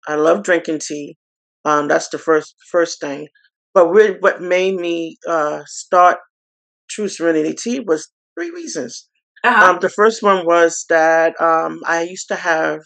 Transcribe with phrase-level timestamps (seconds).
[0.08, 1.16] I love drinking tea.
[1.64, 3.28] Um, that's the first first thing.
[3.74, 6.18] But really, what made me uh, start
[6.90, 9.08] True Serenity Tea was three reasons.
[9.44, 9.72] Uh-huh.
[9.72, 12.80] Um, the first one was that um, I used to have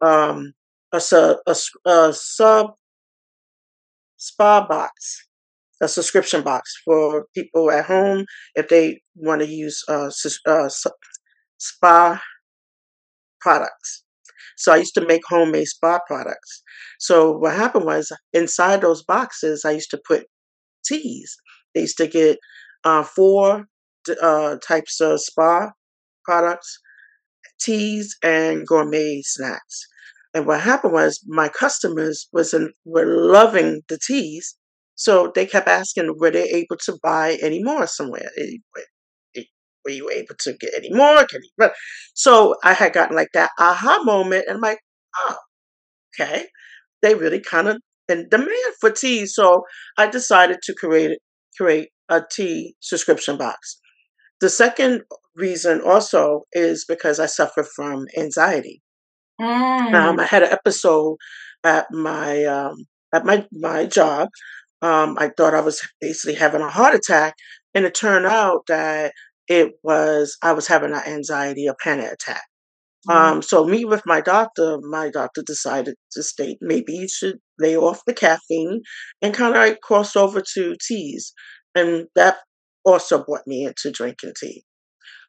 [0.00, 0.52] um,
[0.92, 2.72] a, su- a, a sub
[4.16, 5.26] spa box,
[5.80, 10.68] a subscription box for people at home if they want to use uh, sus- uh,
[11.58, 12.20] spa
[13.40, 14.04] products.
[14.56, 16.62] So I used to make homemade spa products.
[16.98, 20.26] So what happened was inside those boxes, I used to put
[20.84, 21.36] teas.
[21.74, 22.38] They used to get
[22.84, 23.66] uh, four
[24.22, 25.70] uh, types of spa
[26.24, 26.78] products,
[27.60, 29.86] teas, and gourmet snacks.
[30.34, 34.56] And what happened was my customers was in, were loving the teas,
[34.94, 38.30] so they kept asking were they able to buy any more somewhere.
[39.84, 41.26] Were you able to get any more?
[41.26, 41.68] Can you?
[42.14, 44.78] So I had gotten like that aha moment, and I'm like,
[45.18, 45.36] oh,
[46.14, 46.46] okay,
[47.02, 49.26] they really kind of in demand for tea.
[49.26, 49.62] So
[49.96, 51.18] I decided to create
[51.56, 53.78] create a tea subscription box.
[54.40, 55.02] The second
[55.34, 58.82] reason also is because I suffer from anxiety.
[59.40, 59.94] Mm.
[59.94, 61.16] Um, I had an episode
[61.64, 62.74] at my um,
[63.14, 64.28] at my my job.
[64.82, 67.34] Um, I thought I was basically having a heart attack,
[67.74, 69.12] and it turned out that
[69.50, 72.44] it was I was having an anxiety, a panic attack.
[73.08, 73.14] Mm.
[73.14, 77.76] Um, so me with my doctor, my doctor decided to state maybe you should lay
[77.76, 78.82] off the caffeine
[79.20, 81.34] and kind of like cross over to teas,
[81.74, 82.36] and that
[82.84, 84.62] also brought me into drinking tea.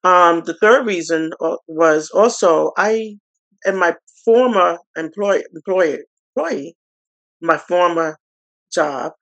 [0.04, 3.18] Um, the third reason uh, was also I,
[3.66, 6.00] and my former employee, employer
[6.36, 6.76] employee,
[7.42, 8.18] my former
[8.72, 9.14] job,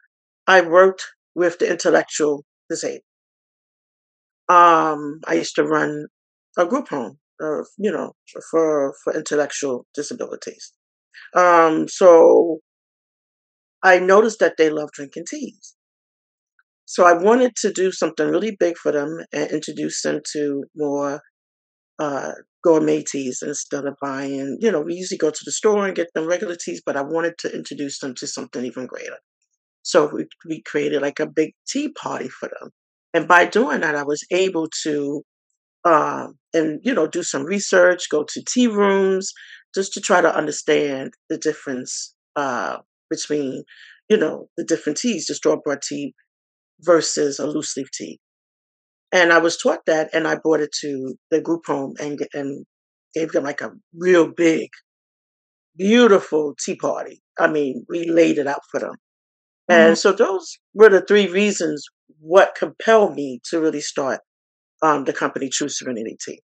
[0.45, 1.05] I worked
[1.35, 3.03] with the intellectual disabled.
[4.49, 6.07] Um, I used to run
[6.57, 8.13] a group home, uh, you know,
[8.51, 10.73] for for intellectual disabilities.
[11.35, 12.59] Um, so
[13.83, 15.75] I noticed that they love drinking teas.
[16.85, 21.21] So I wanted to do something really big for them and introduce them to more
[21.99, 22.33] uh,
[22.63, 26.07] gourmet teas instead of buying, you know, we usually go to the store and get
[26.15, 29.17] them regular teas, but I wanted to introduce them to something even greater.
[29.83, 32.71] So we, we created like a big tea party for them.
[33.13, 35.23] And by doing that, I was able to,
[35.83, 39.31] um, and, you know, do some research, go to tea rooms,
[39.73, 42.77] just to try to understand the difference uh,
[43.09, 43.63] between,
[44.09, 46.13] you know, the different teas, the bought tea
[46.81, 48.19] versus a loose leaf tea.
[49.11, 52.65] And I was taught that, and I brought it to the group home and and
[53.15, 54.69] gave them like a real big,
[55.75, 57.21] beautiful tea party.
[57.39, 58.95] I mean, we laid it out for them.
[59.69, 61.85] And so those were the three reasons
[62.19, 64.21] what compelled me to really start
[64.81, 66.41] um, the company True Serenity.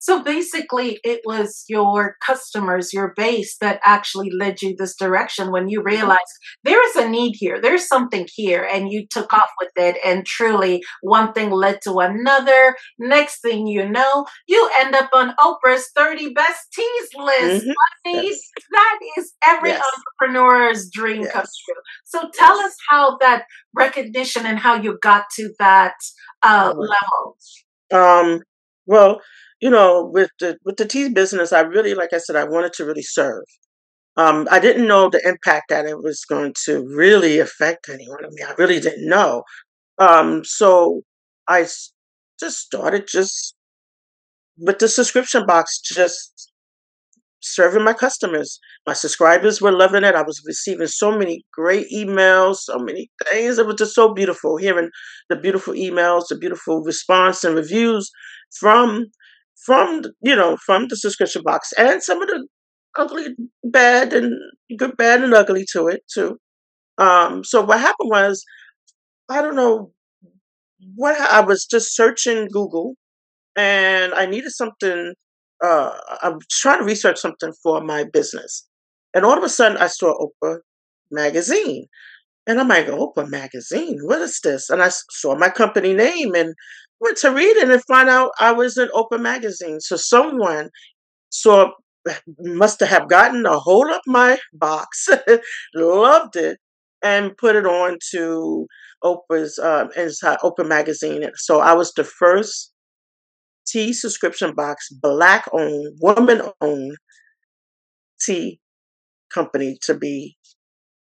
[0.00, 5.68] So basically, it was your customers, your base that actually led you this direction when
[5.68, 6.20] you realized
[6.64, 9.98] there is a need here, there's something here, and you took off with it.
[10.04, 12.76] And truly, one thing led to another.
[12.98, 17.66] Next thing you know, you end up on Oprah's 30 best teas list.
[17.66, 17.72] Mhm.
[17.72, 18.40] I mean, Yes.
[18.72, 19.82] that is every Yes.
[20.20, 21.82] entrepreneur's dream come true.
[22.04, 22.66] So tell Yes.
[22.72, 25.94] us how that recognition and how you got to that
[26.42, 27.36] uh, level.
[27.92, 28.42] Um,
[28.86, 29.20] well,
[29.60, 32.72] you know, with the with the tea business, I really, like I said, I wanted
[32.74, 33.44] to really serve.
[34.16, 38.24] Um, I didn't know the impact that it was going to really affect anyone.
[38.24, 39.44] I mean, I really didn't know.
[39.98, 41.02] Um, so
[41.46, 43.54] I just started just
[44.58, 46.50] with the subscription box, just
[47.40, 48.58] serving my customers.
[48.86, 50.14] My subscribers were loving it.
[50.14, 53.58] I was receiving so many great emails, so many things.
[53.58, 54.90] It was just so beautiful hearing
[55.28, 58.10] the beautiful emails, the beautiful response and reviews
[58.58, 59.06] from
[59.64, 62.46] from you know from the subscription box and some of the
[62.98, 63.28] ugly
[63.64, 64.34] bad and
[64.78, 66.38] good bad and ugly to it too.
[66.98, 68.44] Um so what happened was
[69.30, 69.92] i don't know
[70.96, 72.94] what i was just searching google
[73.56, 75.14] and i needed something
[75.64, 75.92] uh
[76.22, 78.66] i was trying to research something for my business
[79.14, 80.58] and all of a sudden i saw oprah
[81.10, 81.86] magazine
[82.46, 83.98] and i'm like oprah magazine?
[84.02, 84.70] What is this?
[84.70, 86.54] And i saw my company name and
[87.00, 89.80] went to read it and find out I was in Oprah magazine.
[89.80, 90.68] So someone
[91.30, 91.70] saw
[92.38, 95.08] must have gotten a hold of my box,
[95.74, 96.58] loved it,
[97.02, 98.66] and put it on to
[99.04, 101.24] Oprah's um, inside Oprah magazine.
[101.36, 102.72] So I was the first
[103.66, 106.96] tea subscription box, black owned, woman owned
[108.20, 108.60] tea
[109.32, 110.36] company to be,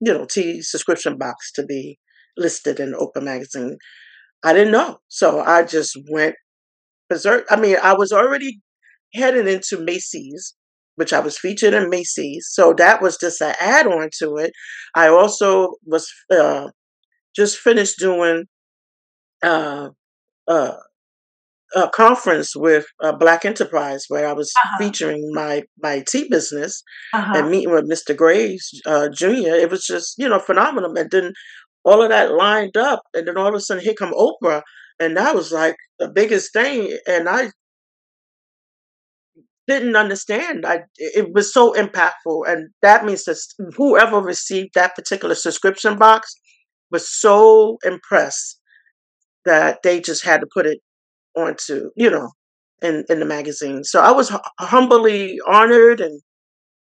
[0.01, 1.99] you know, tea subscription box to be
[2.37, 3.79] listed in Oprah magazine.
[4.45, 4.99] I didn't know.
[5.09, 6.37] So I just went
[7.09, 7.47] berserk.
[7.51, 8.61] I mean, I was already
[9.15, 10.55] heading into Macy's,
[10.97, 12.49] which I was featured in Macy's.
[12.51, 14.53] So that was just an add on to it.
[14.95, 16.69] I also was uh,
[17.35, 18.45] just finished doing
[19.43, 19.89] uh,
[20.47, 20.77] uh,
[21.75, 24.79] a conference with uh, Black Enterprise where I was uh-huh.
[24.79, 26.83] featuring my my tea business
[27.13, 27.33] uh-huh.
[27.37, 28.17] and meeting with Mr.
[28.17, 29.55] Graves uh, Jr.
[29.57, 30.97] It was just you know phenomenal.
[30.97, 31.33] And then
[31.85, 34.63] all of that lined up, and then all of a sudden here come Oprah,
[35.01, 37.51] and that was like the biggest thing, and I
[39.67, 40.67] didn't understand.
[40.67, 43.39] I it was so impactful, and that means that
[43.77, 46.35] whoever received that particular subscription box
[46.91, 48.61] was so impressed
[49.45, 50.79] that they just had to put it
[51.37, 52.31] onto you know
[52.83, 53.85] in in the magazine.
[53.85, 56.21] So I was humbly honored and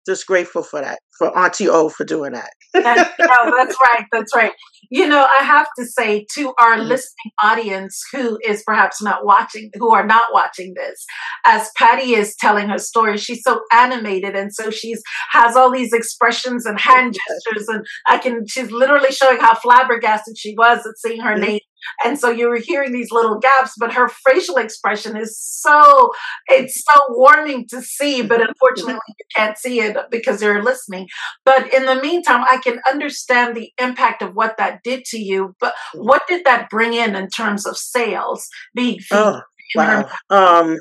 [0.08, 2.50] just grateful for that, for Auntie O for doing that.
[2.74, 4.06] that's, no, that's right.
[4.12, 4.54] That's right.
[4.90, 6.88] You know, I have to say to our mm-hmm.
[6.88, 11.06] listening audience who is perhaps not watching, who are not watching this,
[11.46, 15.94] as Patty is telling her story, she's so animated and so she's has all these
[15.94, 18.48] expressions and hand gestures, and I can.
[18.48, 21.44] She's literally showing how flabbergasted she was at seeing her mm-hmm.
[21.44, 21.60] name
[22.04, 26.12] and so you were hearing these little gaps, but her facial expression is so,
[26.48, 31.08] it's so warming to see, but unfortunately you can't see it because you're listening.
[31.46, 35.56] But in the meantime, I can understand the impact of what that did to you.
[35.60, 39.42] But what did that bring in in terms of sales being oh,
[39.76, 40.10] wow.
[40.30, 40.78] Um,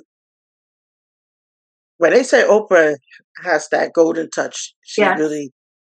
[1.99, 2.97] when they say Oprah
[3.43, 5.19] has that golden touch, she yes.
[5.19, 5.53] really,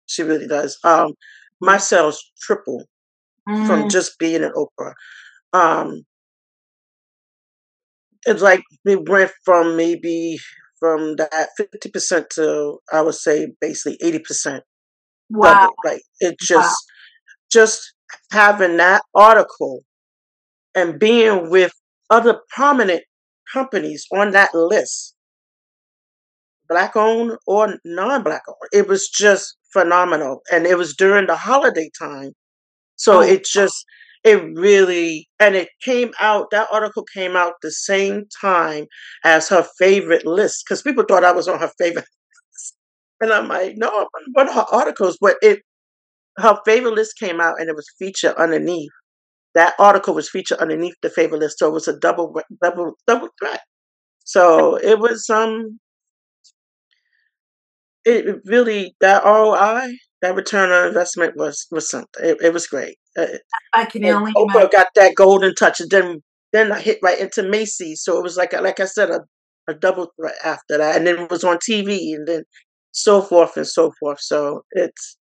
[0.07, 0.79] she really does.
[0.85, 1.15] Um,
[1.61, 2.85] my sales triple
[3.49, 3.67] mm.
[3.67, 4.95] from just being an Oprah.
[5.53, 6.03] Um,
[8.27, 10.39] it's like we went from maybe
[10.83, 14.65] from that fifty percent to I would say basically eighty percent.
[15.31, 15.71] Wow!
[15.85, 17.51] Like it just wow.
[17.53, 17.95] just
[18.33, 19.83] having that article
[20.75, 21.73] and being with
[22.11, 23.05] other prominent
[23.53, 25.15] companies on that list,
[26.69, 28.57] black owned or non black owned.
[28.73, 30.41] It was just phenomenal.
[30.51, 32.33] And it was during the holiday time
[33.03, 33.21] so oh.
[33.21, 33.85] it just,
[34.25, 38.87] it really, and it came out, that article came out the same time
[39.25, 42.05] as her favorite list because people thought I was on her favorite
[42.53, 42.75] list.
[43.21, 45.61] And I'm like, no, I'm on one of her articles, but it,
[46.39, 48.93] her favorite list came out and it was featured underneath.
[49.55, 51.59] That article was featured underneath the favorite list.
[51.61, 53.63] So it was a double, double, double threat.
[54.25, 55.79] So it was, um,
[58.05, 62.25] it really, that ROI that return on investment was was something.
[62.25, 62.97] It, it was great.
[63.19, 63.27] Uh,
[63.75, 64.71] I can only Oprah imagine.
[64.73, 68.03] got that golden touch, and then then I hit right into Macy's.
[68.03, 69.21] So it was like like I said, a,
[69.69, 72.45] a double threat after that, and then it was on TV, and then
[72.93, 74.21] so forth and so forth.
[74.21, 75.19] So it's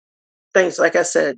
[0.53, 1.37] things like I said.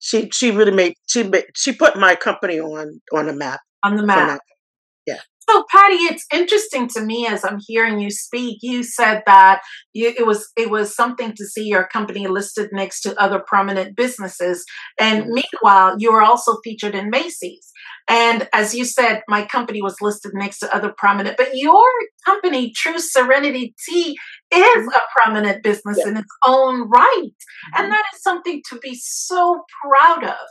[0.00, 3.96] She she really made she made, she put my company on on the map on
[3.96, 4.40] the map.
[5.48, 8.58] So, Patty, it's interesting to me as I'm hearing you speak.
[8.60, 9.62] You said that
[9.94, 13.96] you, it was it was something to see your company listed next to other prominent
[13.96, 14.64] businesses,
[15.00, 17.72] and meanwhile, you were also featured in Macy's.
[18.08, 21.84] And as you said, my company was listed next to other prominent, but your
[22.24, 24.16] company, True Serenity Tea,
[24.50, 26.08] is a prominent business yeah.
[26.08, 27.06] in its own right.
[27.22, 27.82] Mm-hmm.
[27.82, 30.46] And that is something to be so proud of.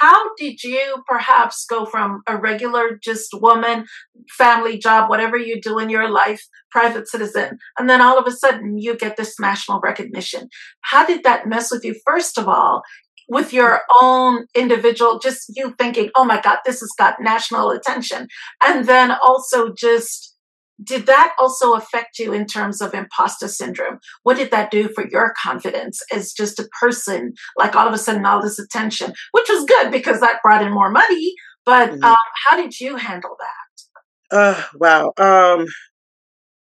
[0.00, 3.84] How did you perhaps go from a regular, just woman,
[4.30, 8.32] family job, whatever you do in your life, private citizen, and then all of a
[8.32, 10.48] sudden you get this national recognition?
[10.80, 12.82] How did that mess with you, first of all?
[13.28, 18.28] With your own individual, just you thinking, oh my God, this has got national attention.
[18.62, 20.36] And then also just,
[20.82, 23.98] did that also affect you in terms of imposter syndrome?
[24.22, 27.98] What did that do for your confidence as just a person, like all of a
[27.98, 31.34] sudden all this attention, which was good because that brought in more money.
[31.64, 32.04] But mm-hmm.
[32.04, 32.16] um,
[32.48, 34.36] how did you handle that?
[34.36, 35.12] Uh, wow.
[35.18, 35.66] Um,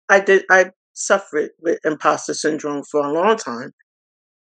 [0.10, 0.44] I did.
[0.52, 3.72] I suffered with imposter syndrome for a long time,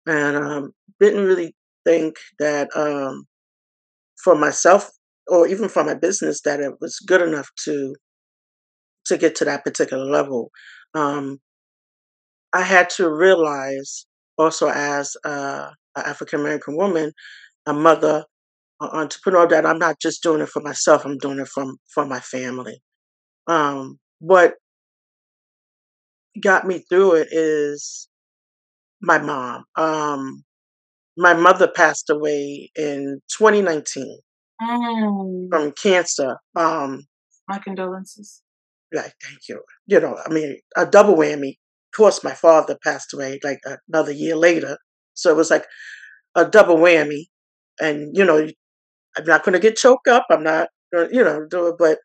[0.05, 1.55] and um, didn't really
[1.90, 3.25] think that um,
[4.23, 4.90] for myself
[5.26, 7.94] or even for my business that it was good enough to
[9.06, 10.50] to get to that particular level.
[10.94, 11.38] Um,
[12.52, 14.06] I had to realize
[14.38, 17.12] also as uh, an African American woman,
[17.66, 18.25] a mother,
[18.80, 21.04] an entrepreneur, that I'm not just doing it for myself.
[21.04, 22.80] I'm doing it from for my family.
[23.47, 24.54] Um, what
[26.40, 28.09] got me through it is
[29.02, 29.64] my mom.
[29.76, 30.44] Um,
[31.21, 34.21] my mother passed away in 2019
[34.62, 35.49] Mm.
[35.50, 36.37] from cancer.
[36.57, 37.05] Um,
[37.49, 38.43] My condolences.
[38.93, 39.62] like, thank you.
[39.87, 41.53] You know, I mean, a double whammy.
[41.93, 44.79] Of course, my father passed away like another year later,
[45.15, 45.67] so it was like
[46.37, 47.25] a double whammy.
[47.81, 48.49] And you know,
[49.17, 50.27] I'm not going to get choked up.
[50.31, 51.77] I'm not, you know, do it.
[51.79, 51.99] But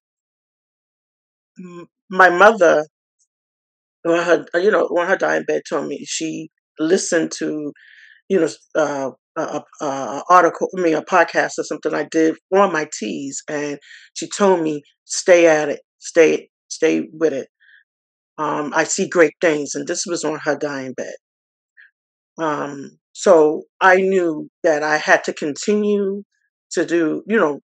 [2.10, 2.86] my mother,
[4.04, 7.74] when her, you know, when her dying bed told me she listened to,
[8.29, 9.41] you know, uh, a,
[9.82, 13.79] a, a article, I mean, a podcast or something I did on my teas, and
[14.13, 17.48] she told me, "Stay at it, stay, stay with it."
[18.38, 21.15] Um, I see great things, and this was on her dying bed.
[22.38, 26.24] Um, so I knew that I had to continue
[26.72, 27.60] to do, you know,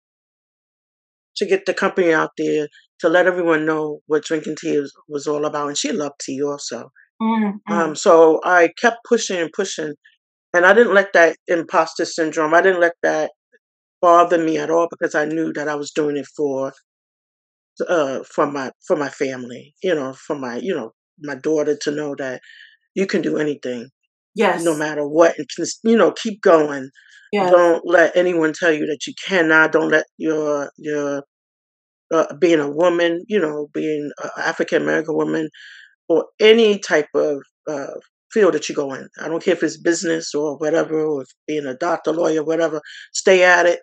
[1.37, 2.67] to get the company out there
[2.99, 5.67] to let everyone know what drinking tea was, was all about.
[5.67, 6.89] And she loved tea also.
[7.21, 7.73] Mm, mm.
[7.73, 9.93] Um, so I kept pushing and pushing,
[10.53, 12.53] and I didn't let that imposter syndrome.
[12.53, 13.31] I didn't let that
[14.01, 16.73] bother me at all because I knew that I was doing it for
[17.87, 19.73] uh for my for my family.
[19.83, 22.41] You know, for my you know my daughter to know that
[22.95, 23.89] you can do anything
[24.35, 24.63] Yes.
[24.65, 26.89] no matter what, and just you know keep going.
[27.33, 27.51] Yes.
[27.51, 29.73] Don't let anyone tell you that you cannot.
[29.73, 31.23] Don't let your your
[32.13, 35.49] uh, being a woman, you know, being an African American woman,
[36.09, 37.95] or any type of uh,
[38.31, 39.07] field that you go in.
[39.21, 42.81] I don't care if it's business or whatever, or being a doctor, lawyer, whatever.
[43.13, 43.79] Stay at it,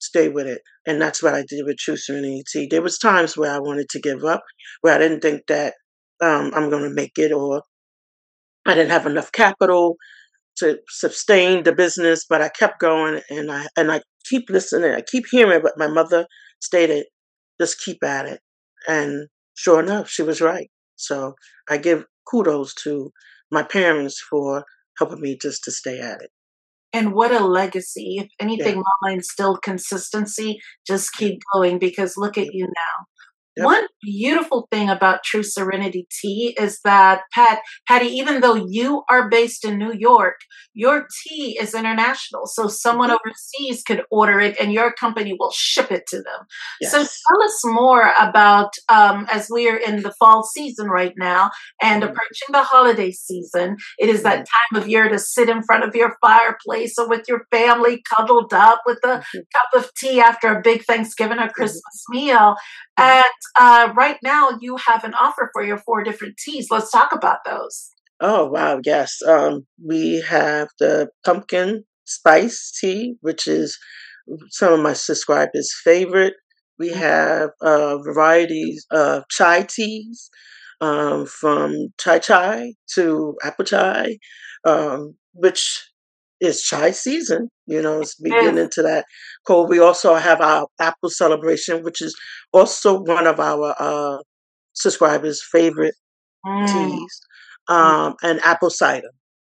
[0.00, 2.68] stay with it, and that's what I did with True Serenity Tea.
[2.70, 4.42] There was times where I wanted to give up,
[4.82, 5.74] where I didn't think that
[6.22, 7.62] um, I'm going to make it, or
[8.66, 9.96] I didn't have enough capital
[10.58, 14.92] to sustain the business, but I kept going, and I and I keep listening.
[14.92, 16.26] I keep hearing what my mother
[16.60, 17.06] stated.
[17.60, 18.40] Just keep at it,
[18.88, 20.70] and sure enough, she was right.
[20.96, 21.34] So
[21.68, 23.10] I give kudos to
[23.50, 24.64] my parents for
[24.98, 26.30] helping me just to stay at it.
[26.92, 28.16] And what a legacy.
[28.18, 30.58] If Yeah, anything, Mama instilled consistency.
[30.86, 33.06] Just keep going because look at you now.
[33.56, 33.64] Yep.
[33.64, 39.30] One beautiful thing about True Serenity Tea is that Pat, Patty, even though you are
[39.30, 40.36] based in New York,
[40.74, 42.46] your tea is international.
[42.46, 43.16] So someone Mhm.
[43.16, 46.40] overseas could order it and your company will ship it to them.
[46.82, 51.50] So tell us more about, um, as we are in the fall season right now
[51.80, 52.08] and Mhm.
[52.10, 54.44] approaching the holiday season, it is that Mhm.
[54.44, 58.52] time of year to sit in front of your fireplace or with your family cuddled
[58.52, 59.42] up with a Mhm.
[59.54, 61.48] cup of tea after a big Thanksgiving or.
[61.48, 62.54] Christmas meal.
[62.98, 63.24] And
[63.58, 66.68] uh, right now, you have an offer for your four different teas.
[66.70, 67.90] Let's talk about those.
[68.20, 69.20] Oh wow, yes.
[69.26, 73.78] Um, we have the pumpkin spice tea, which is
[74.50, 76.34] some of my subscribers' favorite.
[76.78, 76.96] We Mm.
[76.96, 80.30] have uh, varieties of chai teas,
[80.80, 84.18] um, from chai chai to apple chai,
[84.64, 85.84] um, which
[86.40, 87.48] is chai season.
[87.66, 88.54] You know, it's Yes.
[88.54, 89.06] beginning to that
[89.46, 89.68] cold.
[89.70, 92.16] We also have our apple celebration, which is
[92.52, 94.18] also one of our uh,
[94.74, 95.94] subscribers' favorite
[96.44, 97.20] Mm, teas,
[97.68, 99.10] mm, um, and apple cider.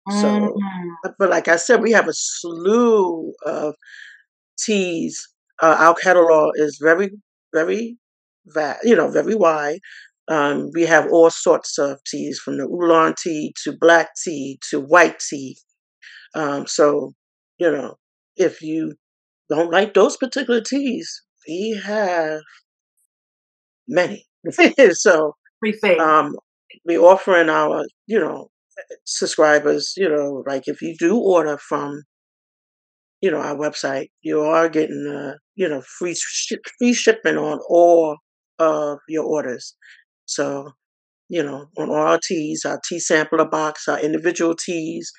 [0.09, 0.97] So, mm.
[1.03, 3.75] but but like I said, we have a slew of
[4.59, 5.27] teas.
[5.63, 7.11] Uh, our catalog is very,
[7.55, 7.97] very,
[8.47, 9.81] va- you know, very wide.
[10.29, 14.81] Um, we have all sorts of teas, from the oolong tea to black tea to
[14.81, 15.57] white tea.
[16.35, 17.13] Um, so,
[17.59, 17.97] you know,
[18.37, 18.95] if you
[19.49, 22.41] don't like those particular teas, we have
[23.89, 24.27] many.
[24.93, 25.35] so,
[26.01, 26.37] um,
[26.85, 28.49] we offering our, you know,
[29.05, 32.03] subscribers, you know, like if you do order from,
[33.21, 37.59] you know, our website, you are getting, uh, you know, free ship, free shipping on
[37.69, 38.17] all
[38.59, 39.75] of your orders.
[40.27, 40.73] So,
[41.29, 45.13] you know, on all our teas, our tea sampler box, our individual teas,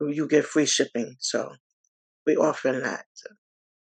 [0.00, 1.16] you get free shipping.
[1.20, 1.52] So
[2.26, 3.06] we offering that.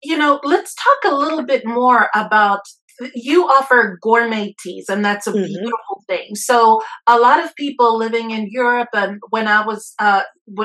[0.02, 2.62] You know, let's talk a little bit more about
[3.14, 5.99] you offer gourmet teas, and that's a hmm beautiful
[6.36, 10.24] So a lot of people living in Europe, and when I was uh,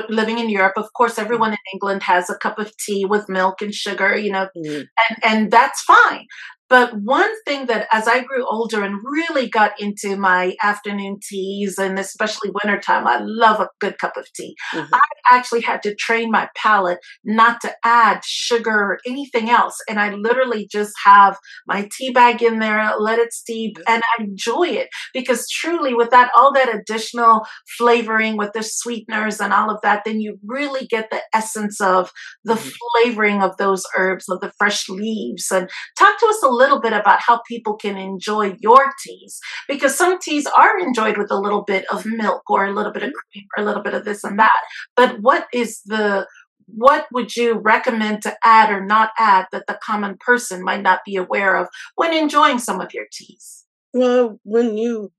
[0.09, 3.61] living in Europe, of course, everyone in England has a cup of tea with milk
[3.61, 4.81] and sugar, you know, mm-hmm.
[5.09, 6.25] and and that's fine.
[6.67, 11.77] But one thing that as I grew older and really got into my afternoon teas
[11.77, 14.55] and especially wintertime, I love a good cup of tea.
[14.73, 14.93] Mm-hmm.
[14.93, 14.99] I
[15.31, 19.77] actually had to train my palate not to add sugar or anything else.
[19.87, 21.37] And I literally just have
[21.67, 26.11] my tea bag in there, let it steep, and I enjoy it because truly with
[26.11, 27.45] that, all that additional
[27.77, 32.11] flavoring with the sweeteners and all of that, then you really get the essence of
[32.43, 32.69] the mm-hmm.
[33.03, 35.51] flavoring of those herbs, of the fresh leaves.
[35.51, 39.97] And talk to us a little bit about how people can enjoy your teas because
[39.97, 43.11] some teas are enjoyed with a little bit of milk or a little bit of
[43.13, 44.51] cream or a little bit of this and that.
[44.95, 46.27] But what is the
[46.67, 51.01] what would you recommend to add or not add that the common person might not
[51.05, 53.65] be aware of when enjoying some of your teas?
[53.93, 55.11] Well, when you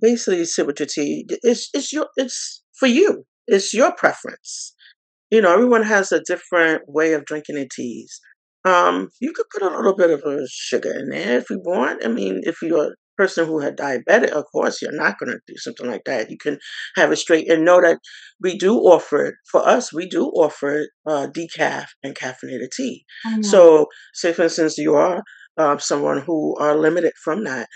[0.00, 3.24] basically sit with your tea, it's it's your it's for you.
[3.46, 4.74] It's your preference.
[5.30, 8.20] You know, everyone has a different way of drinking their teas.
[8.64, 12.04] Um, you could put a little bit of a sugar in there if you want.
[12.04, 15.40] I mean, if you're a person who had diabetic, of course, you're not going to
[15.46, 16.30] do something like that.
[16.30, 16.58] You can
[16.96, 17.98] have it straight and know that
[18.40, 19.92] we do offer it for us.
[19.92, 23.04] We do offer uh, decaf and caffeinated tea.
[23.42, 25.22] So, say for instance, you are
[25.58, 27.68] uh, someone who are limited from that.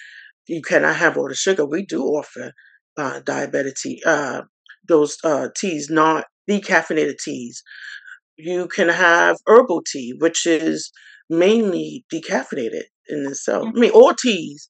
[0.49, 1.67] You cannot have all the sugar.
[1.67, 2.53] We do offer
[2.97, 4.43] uh, diabetic tea, uh,
[4.89, 7.63] those uh, teas, not decaffeinated teas
[8.37, 10.91] you can have herbal tea, which is
[11.29, 13.69] mainly decaffeinated in itself.
[13.75, 14.69] I mean, all teas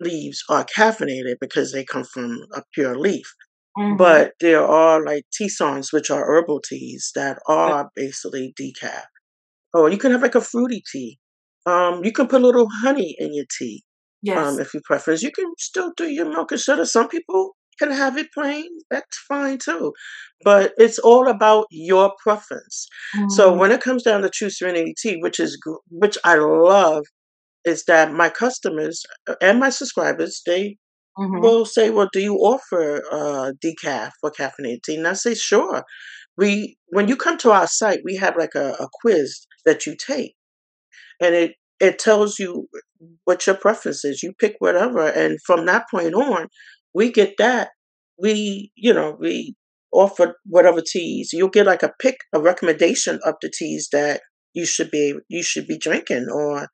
[0.00, 3.34] leaves are caffeinated because they come from a pure leaf.
[3.76, 3.96] Mm-hmm.
[3.96, 9.04] But there are like tisanes, which are herbal teas that are basically decaf.
[9.72, 11.18] Or you can have like a fruity tea.
[11.66, 13.82] Um, you can put a little honey in your tea.
[14.28, 14.46] Um, yes.
[14.46, 15.14] Um, if you prefer.
[15.14, 16.86] You can still do your milk and sugar.
[16.86, 19.92] Some people can have it plain, that's fine too.
[20.44, 22.86] But it's all about your preference.
[23.16, 23.30] Mm-hmm.
[23.30, 25.58] So when it comes down to True Serenity Tea, which is
[25.90, 27.04] which I love,
[27.64, 30.76] is that my customers uh, and my subscribers they
[31.18, 31.40] mm-hmm.
[31.40, 35.84] will say, "Well, do you offer uh, decaf or caffeinated tea?" And I say, "Sure."
[36.36, 39.96] We when you come to our site, we have like a, a quiz that you
[39.96, 40.34] take,
[41.20, 42.68] and it it tells you
[43.24, 44.22] what your preference is.
[44.22, 46.48] You pick whatever, and from that point on,
[46.94, 47.70] we get that.
[48.20, 49.54] We, you know, we
[49.92, 51.30] offer whatever teas.
[51.32, 54.20] You'll get like a pick, a recommendation of the teas that
[54.52, 56.68] you should be you should be drinking or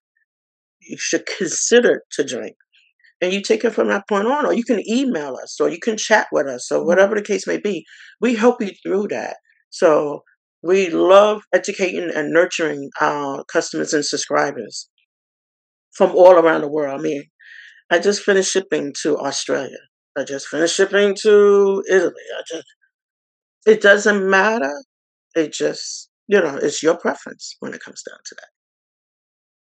[0.82, 2.56] you should consider to drink.
[3.22, 5.78] And you take it from that point on, or you can email us, or you
[5.78, 6.86] can chat with us, or mm-hmm.
[6.86, 7.84] whatever the case may be.
[8.18, 9.36] We help you through that.
[9.68, 10.22] So
[10.62, 14.88] we love educating and nurturing our customers and subscribers
[15.92, 16.98] from all around the world.
[16.98, 17.24] I mean,
[17.90, 19.78] I just finished shipping to Australia.
[20.16, 22.12] I just finished shipping to Italy.
[22.38, 22.66] I just
[23.66, 24.72] it doesn't matter.
[25.36, 28.48] It just you know, it's your preference when it comes down to that.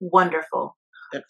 [0.01, 0.77] Wonderful.
[1.13, 1.25] Yep.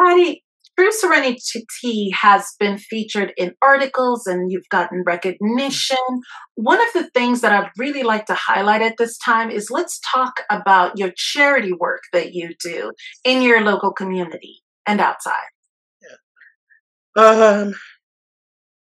[0.00, 0.43] Patty,
[0.78, 5.96] True Serenity has been featured in articles and you've gotten recognition.
[6.56, 10.00] One of the things that I'd really like to highlight at this time is let's
[10.12, 12.92] talk about your charity work that you do
[13.24, 15.46] in your local community and outside.
[17.16, 17.24] Yeah.
[17.24, 17.74] Um,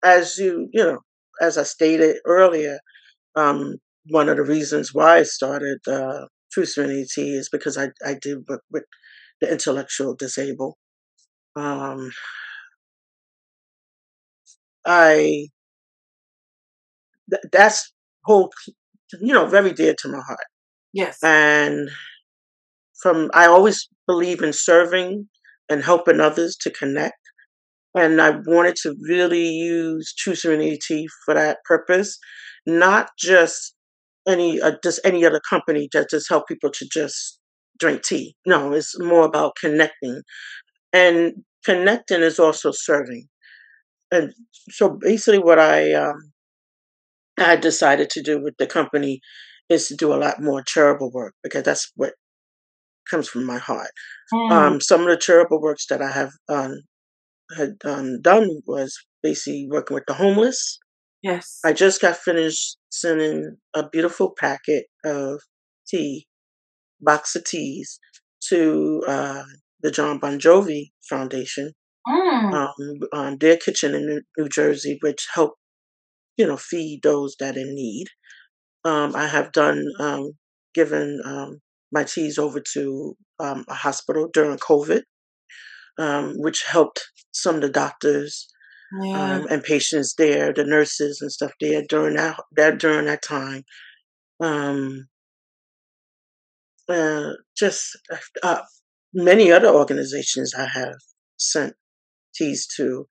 [0.04, 0.98] as you, you know,
[1.40, 2.80] as I stated earlier,
[3.36, 3.76] um,
[4.08, 8.42] one of the reasons why I started uh, True Serenity is because I, I do
[8.48, 8.84] work with
[9.40, 10.74] the intellectual disabled.
[11.56, 12.10] Um,
[14.86, 15.48] I
[17.30, 17.92] th- that's
[18.24, 18.50] whole,
[19.20, 20.46] you know, very dear to my heart.
[20.92, 21.90] Yes, and
[23.02, 25.28] from I always believe in serving
[25.68, 27.16] and helping others to connect
[27.94, 32.18] and I wanted to really use True Serenity Tea for that purpose,
[32.66, 33.74] not just
[34.28, 37.40] any uh, just any other company that just help people to just
[37.80, 38.36] drink tea.
[38.46, 40.22] No, it's more about connecting,
[40.92, 43.28] and connecting is also serving.
[44.10, 44.32] And
[44.70, 46.32] so basically, what I um,
[47.38, 49.20] I decided to do with the company
[49.68, 52.14] is to do a lot more charitable work because that's what
[53.10, 53.90] comes from my heart.
[54.32, 54.50] Mm.
[54.50, 56.80] Um, some of the charitable works that I have um,
[57.56, 60.78] had um, done was basically working with the homeless.
[61.22, 61.60] Yes.
[61.64, 65.40] I just got finished sending a beautiful packet of
[65.88, 66.26] tea,
[67.00, 67.98] box of teas,
[68.48, 69.42] to uh,
[69.82, 71.72] the Jon Bon Jovi Foundation,
[72.08, 72.54] mm.
[72.54, 75.54] um, um, their kitchen in New Jersey, which help,
[76.36, 78.06] you know, feed those that in need.
[78.84, 80.32] Um, I have done um,
[80.74, 81.60] given um,
[81.92, 85.02] my teas over to um, a hospital during COVID
[85.98, 88.48] um, which helped some of the doctors
[89.02, 89.36] Yeah.
[89.36, 93.64] um, and patients there, the nurses and stuff there during that that during that time.
[94.40, 95.08] Um,
[96.88, 97.96] uh, just
[98.42, 98.62] uh,
[99.14, 100.96] many other organizations I have
[101.38, 101.74] sent
[102.34, 103.06] teas to.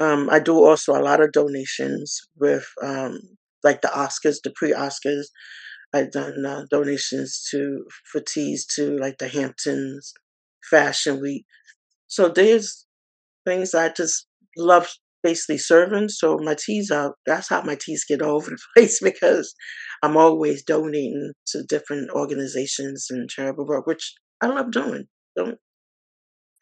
[0.00, 3.20] Um, I do also a lot of donations with um,
[3.62, 5.26] like the Oscars, the pre-Oscars.
[5.92, 10.12] I've done uh, donations to for teas to like the Hamptons
[10.68, 11.46] Fashion Week.
[12.08, 12.86] So there's
[13.44, 14.26] things I just
[14.56, 14.88] love
[15.22, 16.08] basically serving.
[16.08, 19.54] So my teas are that's how my teas get all over the place because
[20.02, 25.06] I'm always donating to different organizations and charitable work, which I love doing.
[25.36, 25.58] Don't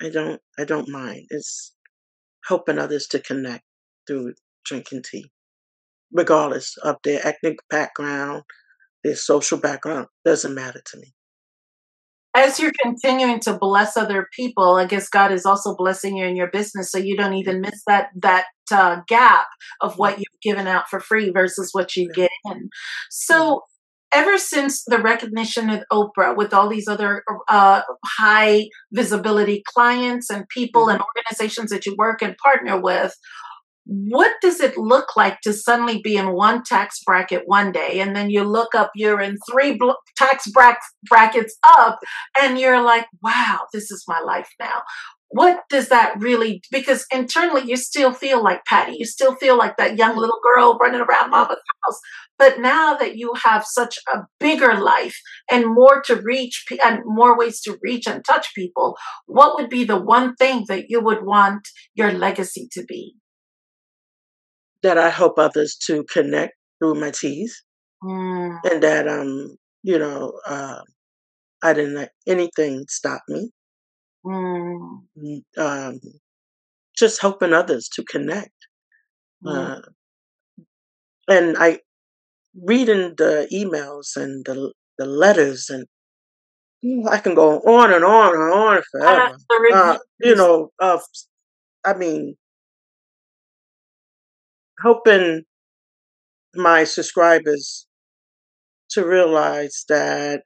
[0.00, 1.26] I don't I don't mind.
[1.30, 1.74] It's
[2.46, 3.64] helping others to connect
[4.06, 5.30] through drinking tea,
[6.12, 8.42] regardless of their ethnic background,
[9.04, 10.08] their social background.
[10.24, 11.12] Doesn't matter to me.
[12.34, 16.34] As you're continuing to bless other people, I guess God is also blessing you in
[16.34, 19.46] your business, so you don't even miss that that uh, gap
[19.82, 22.70] of what you've given out for free versus what you get in.
[23.10, 23.62] So
[24.14, 30.48] ever since the recognition of Oprah with all these other uh, high visibility clients and
[30.48, 33.14] people and organizations that you work and partner with,
[33.84, 38.00] what does it look like to suddenly be in one tax bracket one day?
[38.00, 40.76] And then you look up you're in three bl- tax bra-
[41.08, 41.98] brackets up
[42.40, 44.82] and you're like wow this is my life now
[45.32, 49.76] what does that really because internally you still feel like patty you still feel like
[49.76, 52.00] that young little girl running around mama's house
[52.38, 55.16] but now that you have such a bigger life
[55.50, 59.84] and more to reach and more ways to reach and touch people what would be
[59.84, 63.14] the one thing that you would want your legacy to be
[64.82, 67.62] that I help others to connect through my teas,
[68.02, 68.58] mm.
[68.64, 70.80] and that um, you know, uh,
[71.62, 73.50] I didn't let anything stop me.
[74.24, 75.06] Mm.
[75.56, 76.00] Um,
[76.96, 78.52] just helping others to connect,
[79.44, 79.78] Mm.
[79.78, 79.80] uh,
[81.28, 81.80] and I
[82.54, 85.86] reading the emails and the the letters, and
[87.08, 89.36] I can go on and on and on Uh, forever.
[89.72, 91.02] Uh, you know, of
[91.84, 92.36] I mean,
[94.82, 95.44] helping
[96.54, 97.86] my subscribers
[98.90, 100.42] to realize that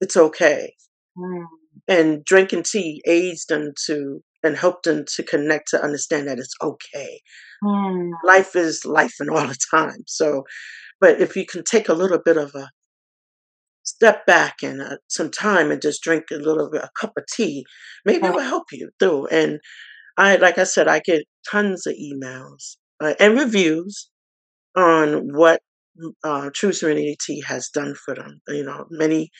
[0.00, 0.74] it's okay.
[1.16, 1.46] Mm.
[1.88, 6.54] And drinking tea aids them to and help them to connect to understand that it's
[6.62, 7.20] okay.
[7.64, 8.10] Mm.
[8.24, 10.02] Life is life and all the time.
[10.06, 10.44] So,
[11.00, 12.70] but if you can take a little bit of a
[13.82, 17.24] step back and uh, some time and just drink a little bit, a cup of
[17.32, 17.64] tea,
[18.04, 19.26] maybe it will help you through.
[19.28, 19.60] And
[20.16, 24.08] I, like I said, I get tons of emails uh, and reviews
[24.76, 25.60] on what
[26.24, 28.40] uh, True Serenity Tea has done for them.
[28.48, 29.30] You know, many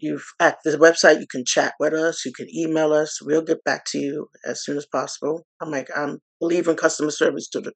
[0.00, 3.20] You've at the website, you can chat with us, you can email us.
[3.20, 5.44] We'll get back to you as soon as possible.
[5.60, 7.72] I'm like I'm believing customer service to the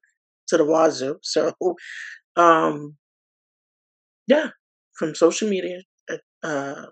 [0.47, 1.17] to the wazoo.
[1.23, 1.51] So,
[2.37, 2.95] um,
[4.27, 4.49] yeah,
[4.97, 5.81] from social media
[6.43, 6.85] uh,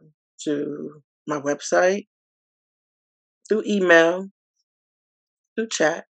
[0.43, 2.07] to my website,
[3.47, 4.27] through email,
[5.67, 6.05] chat.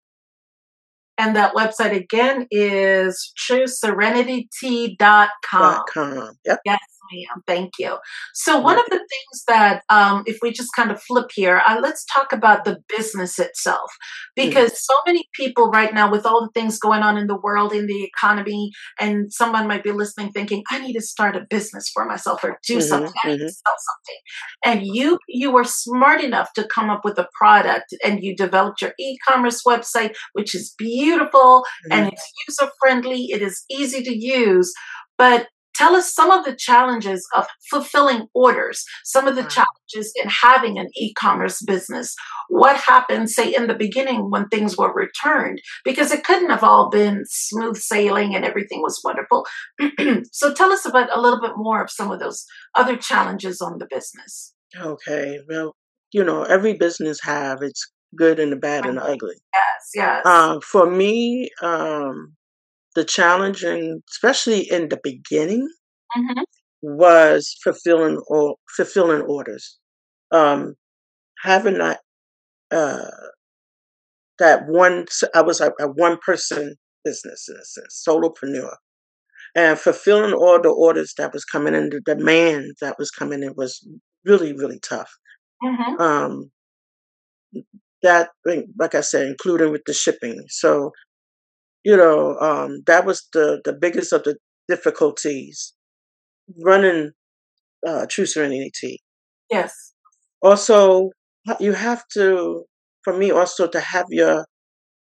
[1.19, 4.97] And that website again is trueserenitytea.com.
[4.99, 6.33] Dot com.
[6.47, 6.61] Yep.
[6.65, 6.79] Yes,
[7.13, 7.43] ma'am.
[7.47, 7.99] Thank you.
[8.35, 11.79] So, one of the things that, um, if we just kind of flip here, uh,
[11.83, 13.91] let's talk about the business itself.
[14.37, 17.73] Because so many people right now, with all the things going on in the world,
[17.73, 21.91] in the economy, and someone might be listening thinking, I need to start a business
[21.93, 23.49] for myself or do Mhm, something, I need to mhm.
[23.49, 24.21] sell something.
[24.65, 28.83] And you you were smart enough to come up with a product and you developed
[28.83, 32.13] your e-commerce website, which is beautiful and Mhm.
[32.13, 34.73] it's user friendly, it is easy to use.
[35.19, 35.49] But
[35.81, 40.79] Tell us some of the challenges of fulfilling orders, some of the challenges in having
[40.79, 42.15] an e commerce business.
[42.51, 45.63] What happened, say, in the beginning when things were returned?
[45.83, 49.47] Because it couldn't have all been smooth sailing and everything was wonderful.
[50.33, 53.79] so tell us about a little bit more of some of those other challenges on
[53.79, 54.53] the business.
[54.79, 55.39] Okay.
[55.49, 55.75] Well,
[56.13, 59.37] you know, every business have its good and the bad and the ugly.
[59.55, 60.27] Yes, yes.
[60.27, 62.37] Um, for me, um,
[62.97, 65.69] the challenge, and especially in the beginning,
[66.17, 66.45] Mhm.
[66.83, 69.79] was fulfilling or fulfilling orders.
[70.33, 70.75] Um,
[71.43, 72.01] having that
[72.73, 73.11] uh,
[74.39, 76.75] that one, I was a, a one person
[77.05, 78.75] business in a sense, solopreneur,
[79.55, 83.55] and fulfilling all the orders that was coming in, the demand that was coming in
[83.57, 83.87] was
[84.25, 85.11] really really tough.
[85.63, 86.01] Mhm.
[86.01, 86.51] Um,
[88.03, 88.31] that,
[88.79, 90.45] like I said, including with the shipping.
[90.49, 90.93] So
[91.85, 94.37] you know, um, that was the the biggest of the
[94.69, 95.75] difficulties
[96.65, 97.13] running
[97.87, 99.01] uh, True Serenity.
[99.51, 99.95] Yes.
[100.43, 101.11] Also,
[101.61, 102.65] you have to,
[103.05, 104.47] for me, also to have your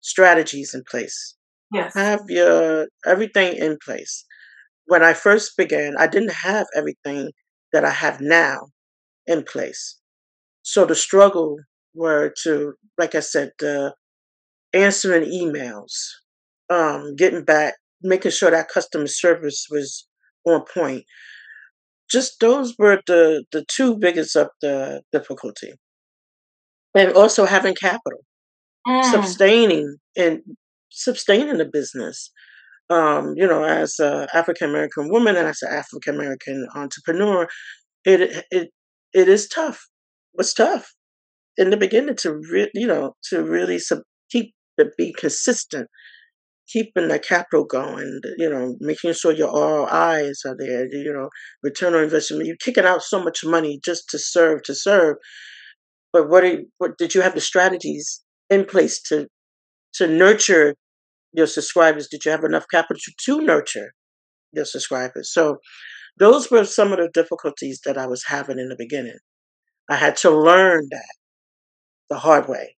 [0.01, 1.35] strategies in place,
[1.73, 1.93] Yes.
[1.95, 4.25] have your everything in place.
[4.87, 7.31] When I first began, I didn't have everything
[7.73, 8.67] that I have now
[9.27, 9.99] in place.
[10.63, 11.57] So the struggle
[11.95, 13.51] were to, like I said,
[14.73, 15.93] answering emails,
[16.69, 20.07] um, getting back, making sure that customer service was
[20.45, 21.05] on point.
[22.09, 25.73] Just those were the the two biggest of the difficulty,
[26.95, 28.19] and also having capital,
[28.87, 29.03] Mm.
[29.11, 30.41] sustaining and
[30.89, 32.31] sustaining the business.
[32.89, 37.47] Um, you know, as a African American woman and as an African American entrepreneur,
[38.05, 38.69] it it
[39.13, 39.87] it is tough.
[40.35, 40.93] It's tough
[41.57, 45.89] in the beginning to re- you know to really sub- keep to be consistent
[46.73, 51.29] keeping the capital going, you know, making sure your ROIs are there, you know,
[51.61, 52.47] return on investment.
[52.47, 55.17] You're kicking out so much money just to serve, to serve.
[56.11, 59.27] But what, are, what did you have the strategies in place to
[59.95, 60.75] to nurture
[61.33, 62.07] your subscribers?
[62.07, 63.93] Did you have enough capital to, nurture
[64.51, 65.31] your subscribers?
[65.31, 65.57] So
[66.17, 69.17] those were some of the difficulties that I was having in the beginning.
[69.89, 71.15] I had to learn that
[72.09, 72.75] the hard way.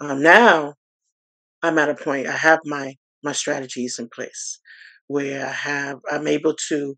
[0.00, 0.74] Um, now
[1.62, 2.26] I'm at a point.
[2.26, 4.58] I have my my strategies in place
[5.08, 6.96] where I have I'm able to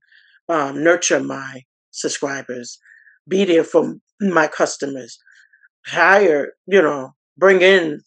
[0.48, 2.78] um, nurture my subscribers,
[3.28, 5.18] be there for my customers,
[5.86, 8.00] hire you know, bring in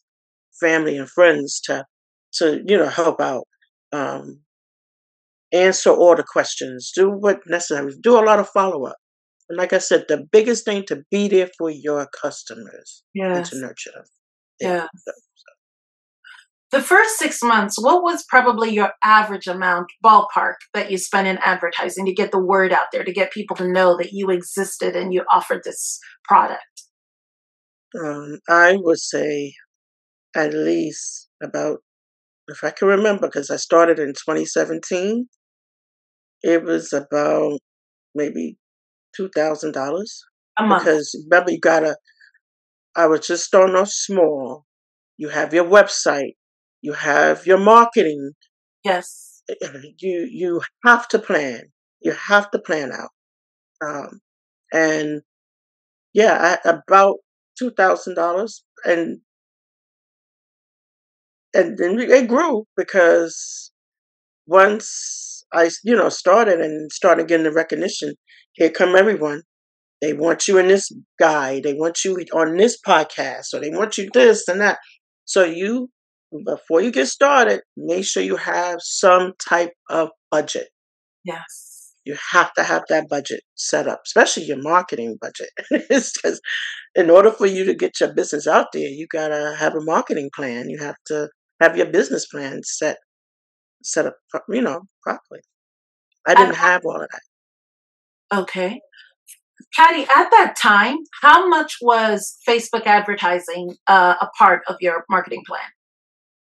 [0.60, 1.86] family and friends to
[2.34, 3.46] to you know help out,
[3.94, 4.42] um,
[5.52, 8.98] answer all the questions, do what necessary, do a lot of follow up.
[9.50, 13.58] And like I said, the biggest thing to be there for your customers and to
[13.60, 14.04] nurture them.
[14.60, 14.88] Yeah.
[15.08, 15.14] Yeah.
[16.72, 21.38] The first six months, what was probably your average amount, ballpark, that you spent in
[21.38, 24.96] advertising to get the word out there, to get people to know that you existed
[24.96, 26.84] and you offered this product?
[27.98, 29.54] Um, I would say
[30.36, 31.78] at least about,
[32.50, 35.28] if I can remember, because I started in 2017,
[36.44, 37.60] it was about
[38.14, 38.58] maybe
[39.20, 40.04] $2,000.
[40.60, 40.84] A month.
[40.84, 41.96] Because remember, you gotta,
[42.96, 44.66] I was just starting off small.
[45.18, 46.34] You have your website,
[46.88, 48.32] you have your marketing.
[48.84, 49.44] Yes.
[50.00, 51.62] You you have to plan.
[52.02, 53.12] You have to plan out.
[53.88, 54.22] Um,
[54.74, 55.22] and
[56.14, 57.18] yeah, I, about
[57.60, 59.22] two thousand dollars, and
[61.54, 63.72] and then it grew because
[64.48, 68.16] once I you know started and started getting the recognition,
[68.54, 69.44] here come everyone.
[70.02, 71.64] They want you in this guide.
[71.64, 74.80] They want you on this podcast, or they want you this and that.
[75.26, 75.90] So you,
[76.46, 80.68] before you get started, make sure you have some type of budget.
[81.24, 81.94] Yes.
[82.06, 85.50] You have to have that budget set up, especially your marketing budget.
[85.90, 86.40] Because
[86.96, 90.30] in order for you to get your business out there, you gotta have a marketing
[90.34, 90.70] plan.
[90.70, 91.30] You have to
[91.62, 92.98] have your business plan set
[93.84, 94.16] set up,
[94.50, 95.42] you know, properly.
[96.28, 98.40] I didn't have all of that.
[98.40, 98.80] okay.
[99.76, 105.44] Patty, at that time, how much was Facebook advertising uh, a part of your marketing
[105.48, 105.62] plan?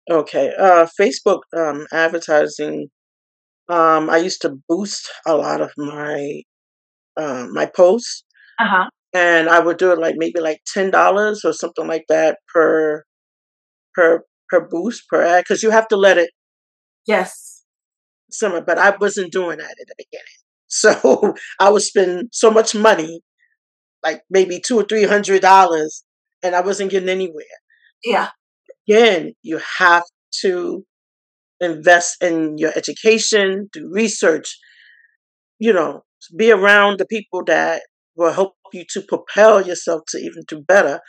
[0.10, 2.90] Okay, uh, Facebook um, advertising.
[3.70, 6.44] Um, I used to boost a lot of my
[7.18, 8.24] uh, my posts,
[8.60, 8.90] Uh huh.
[9.14, 13.04] and I would do it like maybe like ten dollars or something like that per
[13.96, 16.32] per per boost per ad because you have to let it
[17.08, 17.64] Yes.
[18.32, 18.62] simmer.
[18.62, 23.22] But I wasn't doing that at the beginning, so I would spend so much money,
[24.04, 26.04] like maybe two or three hundred dollars,
[26.44, 27.46] and I wasn't getting anywhere.
[28.04, 28.30] Yeah.
[28.88, 30.04] Again, you have
[30.42, 30.84] to
[31.60, 34.58] invest in your education, do research,
[35.60, 36.02] you know,
[36.36, 37.84] be around the people that
[38.16, 41.00] will help you to propel yourself to even do better.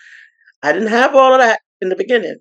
[0.63, 2.39] I didn't have all of that in the beginning.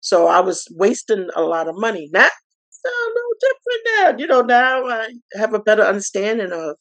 [0.00, 2.08] So I was wasting a lot of money.
[2.12, 2.28] Now
[2.68, 4.22] it's no different now.
[4.22, 6.76] You know, now I have a better understanding of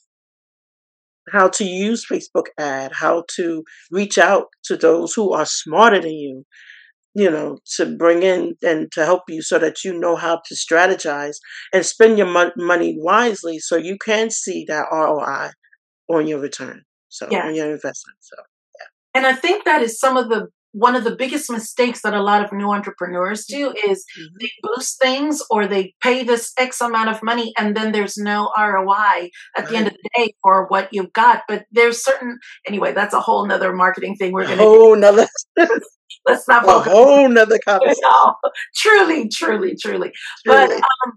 [1.32, 6.12] how to use Facebook ad, how to reach out to those who are smarter than
[6.12, 6.46] you,
[7.13, 10.56] you know, to bring in and to help you so that you know how to
[10.56, 11.38] strategize
[11.74, 15.50] and spend your mon- money wisely so you can see that ROI
[16.10, 16.84] on your return.
[17.10, 17.47] So Yeah.
[17.47, 18.17] on your investment.
[18.21, 18.36] So
[18.80, 18.86] yeah.
[19.15, 22.22] And I think that is some of the one of the biggest mistakes that a
[22.22, 24.26] lot of new entrepreneurs do is mhm.
[24.40, 28.52] they boost things or they pay this X amount of money and then there's no
[28.58, 31.44] ROI at the end of the day for what you've got.
[31.48, 35.28] But there's certain anyway, that's a whole nother marketing thing we're gonna whole nother
[36.28, 38.00] let's not a focus whole nother conversation.
[38.04, 38.36] no,
[38.76, 40.12] truly, truly, truly.
[40.46, 40.82] But Truly.
[40.82, 41.14] um,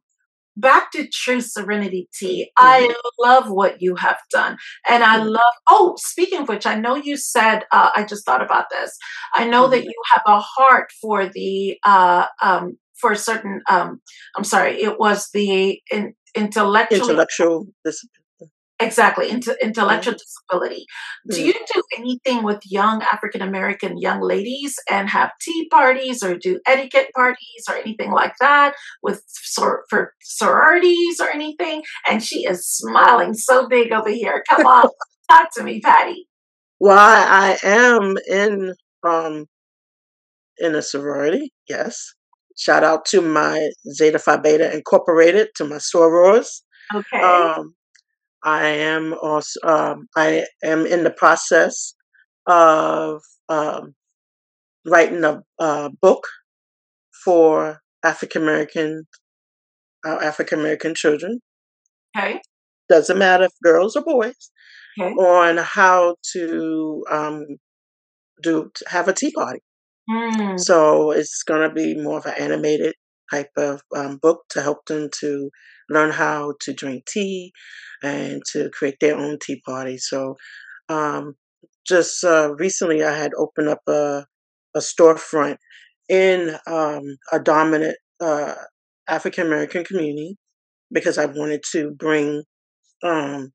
[0.57, 2.51] back to True Serenity Tea.
[2.57, 4.57] I love what you have done.
[4.89, 5.31] And I Mhm.
[5.31, 8.97] love, oh, speaking of which, I know you said, uh, I just thought about this.
[9.35, 9.85] I know that Mhm.
[9.85, 14.01] you have a heart for the, uh, um, for a certain, um,
[14.37, 18.24] I'm sorry, it was the in, intellectually, Intellectual discipline.
[18.85, 19.61] Exactly, into, Mhm.
[19.69, 20.87] intellectual disability.
[21.31, 21.47] Do Mhm.
[21.47, 26.61] you do anything with young African American young ladies and have tea parties or do
[26.67, 31.83] etiquette parties or anything like that with sor- for sororities or anything?
[32.09, 34.45] And she is smiling so big over here.
[34.49, 34.89] Come on,
[35.31, 36.29] talk to me, Patty.
[36.79, 39.47] Why I am in um
[40.59, 42.13] in a sorority, yes.
[42.57, 46.63] Shout out to my Zeta Phi Beta Incorporated, to my sorors.
[46.95, 47.21] Okay.
[47.21, 47.75] Um,
[48.45, 51.95] I am also um, I am in the process
[52.47, 53.95] of um,
[54.87, 56.27] writing a, a book
[57.25, 59.05] for African American
[60.07, 61.41] uh, African American children.
[62.17, 62.41] okay.
[62.91, 64.51] Doesn't matter if girls or boys.
[65.01, 65.11] Okay.
[65.15, 67.45] On how to um,
[68.43, 69.61] do to have a tea party.
[70.11, 72.95] Mm, So it's going to be more of an animated
[73.35, 75.51] type of um, book to help them to
[75.91, 77.53] learn how to drink tea
[78.03, 79.99] and to create their own tea party.
[79.99, 80.37] So
[80.89, 81.35] um,
[81.87, 84.27] just uh, recently, I had opened up a,
[84.75, 85.57] a storefront
[86.09, 88.55] in um, a dominant uh,
[89.09, 90.37] African American community
[90.93, 92.45] because I wanted to bring
[93.03, 93.53] um,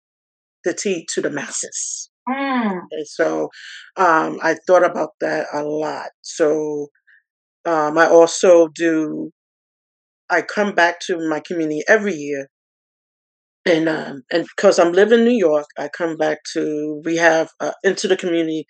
[0.63, 2.10] the tea to the masses.
[2.28, 3.50] mm, And so
[3.98, 6.10] um, I thought about that a lot.
[6.22, 6.88] So
[7.65, 9.32] um, I also do.
[10.30, 12.48] I come back to my community every year,
[13.65, 17.02] and um, and because I'm living in New York, I come back to.
[17.06, 18.65] We have uh, into the community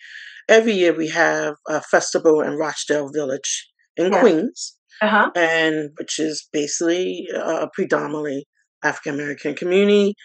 [0.48, 0.94] every year.
[0.96, 3.68] We have a festival in Rochdale Village
[3.98, 4.20] in Yeah.
[4.22, 5.32] Queens, uh-huh.
[5.36, 8.48] and which is basically uh, a predominantly
[8.84, 10.16] African American community.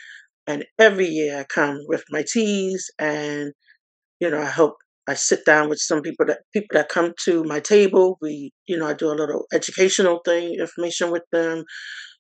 [0.47, 3.53] And every year I come with my teas, and
[4.21, 4.75] you know I help.
[5.09, 8.19] I sit down with some people that people that come to my table.
[8.23, 11.65] We, you know, I do a little educational thing, information with them.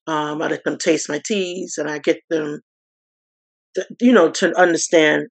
[0.07, 2.61] Um, I let them taste my teas, and I get them,
[3.75, 5.27] to, you know, to understand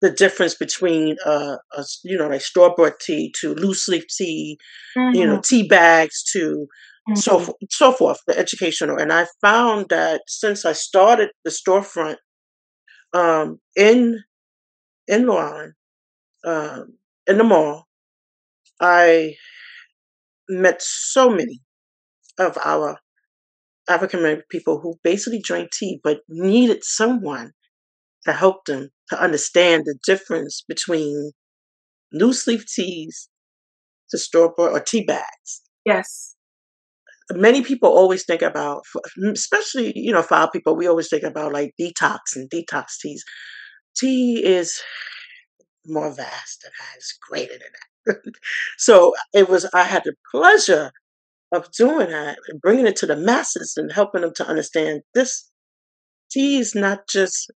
[0.00, 4.58] the difference between, uh, a, you know, like store bought tea to loose leaf tea,
[5.12, 6.66] you know, Mhm, tea bags to
[7.14, 7.44] so mhm.
[7.46, 8.98] forth, so forth, the educational.
[9.00, 12.16] And I found that since I started the storefront
[13.12, 14.22] um, in
[15.08, 15.72] in Long
[16.44, 17.86] um, in the mall,
[18.80, 19.34] I
[20.48, 21.60] met so many
[22.38, 22.98] of our
[23.88, 27.52] African American people who basically drank tea but needed someone
[28.24, 31.32] to help them to understand the difference between
[32.12, 33.28] loose leaf teas
[34.10, 35.62] to store bought or tea bags.
[35.84, 36.34] Yes.
[37.32, 38.82] Many people always think about,
[39.32, 43.22] especially you know, for our people, we always think about like detox and detox teas.
[43.96, 44.80] Tea is
[45.88, 46.96] more vast than that.
[46.96, 48.34] It's greater than that.
[48.78, 49.66] so it was.
[49.74, 50.92] I had the pleasure
[51.52, 55.50] of doing that and bringing it to the masses and helping them to understand this
[56.30, 57.50] tea is not just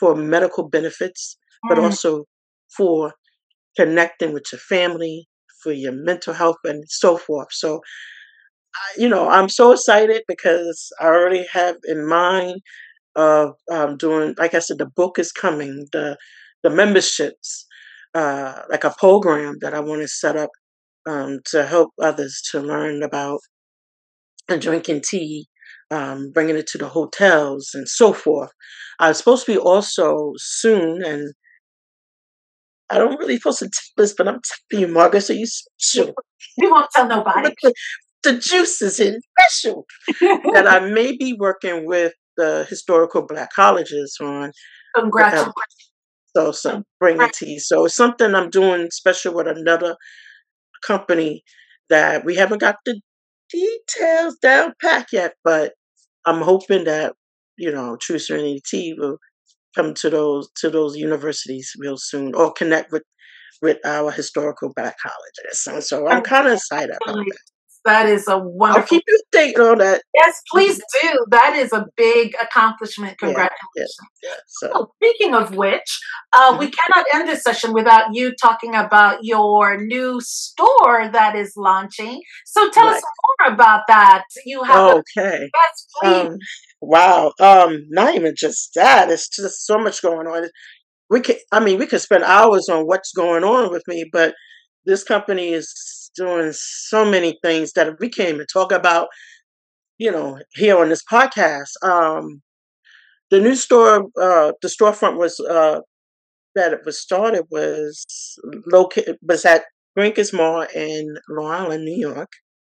[0.00, 1.36] for medical benefits,
[1.68, 2.24] but Mm, also
[2.76, 3.14] for
[3.76, 5.28] connecting with your family,
[5.62, 7.48] for your mental health, and so forth.
[7.52, 7.82] So,
[8.74, 12.60] I, you know, I'm so excited because I already have in mind
[13.16, 14.34] of um, doing.
[14.38, 15.86] Like I said, the book is coming.
[15.92, 16.18] The
[16.62, 17.66] the memberships,
[18.14, 20.50] uh, like a program that I want to set up
[21.06, 23.40] um, to help others to learn about
[24.48, 25.46] and drinking tea,
[25.90, 28.50] um, bringing it to the hotels and so forth.
[28.98, 31.32] I was supposed to be also soon, and
[32.90, 34.40] I don't really supposed to tell this, but I'm
[34.70, 36.14] telling you, Margaret, so you special.
[36.58, 37.48] We won't tell nobody.
[37.62, 37.72] The,
[38.24, 38.32] the
[38.82, 39.86] is in special
[40.52, 44.52] that I may be working with the historical black colleges on
[44.94, 45.54] Congratulations.
[46.36, 47.58] So, so oh, bringing tea.
[47.58, 49.96] So it's something I'm doing special with another
[50.86, 51.42] company
[51.90, 53.00] that we haven't got the
[53.50, 55.72] details down pat yet, but
[56.24, 57.14] I'm hoping that
[57.58, 59.18] you know True Serenity Tea will
[59.76, 63.02] come to those to those universities real soon, or connect with
[63.60, 65.66] with our historical black colleges.
[65.66, 67.51] And so I'm oh, kind of excited about that.
[67.84, 68.82] That is a wonderful.
[68.82, 70.02] I'll keep you updated on that.
[70.14, 71.18] Yes, please do.
[71.30, 73.18] That is a big accomplishment.
[73.18, 73.96] Congratulations.
[74.22, 74.70] Yeah, yeah, so.
[74.72, 76.00] Oh, speaking of which,
[76.32, 81.54] uh, we cannot end this session without you talking about your new store that is
[81.56, 82.20] launching.
[82.46, 82.96] So tell right.
[82.96, 83.02] us
[83.42, 84.24] more about that.
[84.46, 85.50] You have okay.
[85.52, 86.26] yes, please.
[86.26, 86.38] Um,
[86.80, 87.32] wow.
[87.40, 89.10] Um, not even just that.
[89.10, 90.48] It's just so much going on.
[91.10, 94.34] We could, I mean, we could spend hours on what's going on with me, but
[94.86, 99.08] this company is doing so many things that we can't even talk about,
[99.98, 101.70] you know, here on this podcast.
[101.82, 102.42] Um,
[103.30, 105.80] the new store, uh, the storefront was uh,
[106.54, 108.04] that it was started was
[108.66, 109.64] located was at
[109.98, 112.30] Brinkers Mall in Long Island, New York.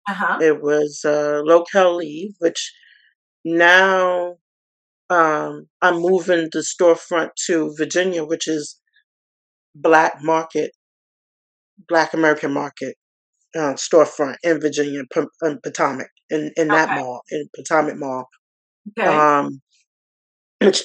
[0.10, 0.38] Uh-huh.
[0.42, 2.74] It was uh, Locale Lee, which
[3.44, 4.36] now
[5.10, 8.80] um, I'm moving the storefront to Virginia, which is
[9.76, 10.72] Black Market,
[11.88, 12.96] Black American Market
[13.56, 16.96] uh, storefront in Virginia, P- in Potomac, in, in that Okay.
[16.96, 18.28] mall, in Potomac Mall,
[19.00, 19.18] Okay.
[19.18, 19.62] um,
[20.62, 20.84] which